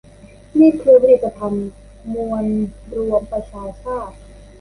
[0.59, 1.67] นี่คือผลิตภัณฑ์
[2.13, 2.43] มวล
[2.97, 4.15] รวมประชาชาติ